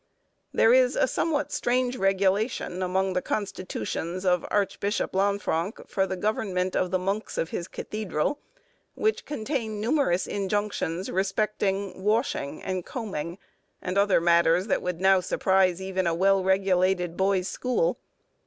There 0.51 0.73
is 0.73 0.95
a 0.95 1.07
somewhat 1.07 1.51
strange 1.51 1.95
regulation 1.95 2.81
among 2.81 3.13
the 3.13 3.21
constitutions 3.21 4.25
of 4.25 4.43
Archbishop 4.49 5.11
Lanfranc 5.13 5.87
for 5.87 6.07
the 6.07 6.17
government 6.17 6.75
of 6.75 6.89
the 6.89 6.97
monks 6.97 7.37
of 7.37 7.51
his 7.51 7.67
cathedral, 7.67 8.39
which 8.95 9.25
contain 9.25 9.79
numerous 9.79 10.25
injunctions 10.25 11.11
respecting 11.11 12.01
washing 12.03 12.63
and 12.63 12.83
combing, 12.83 13.37
and 13.79 13.95
other 13.95 14.19
matters 14.19 14.65
that 14.65 14.81
would 14.81 14.99
now 15.01 15.19
surprise 15.19 15.79
even 15.79 16.07
a 16.07 16.15
well 16.15 16.43
regulated 16.43 17.15
boys' 17.15 17.47
school. 17.47 17.99